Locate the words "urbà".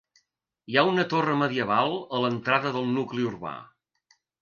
3.33-3.57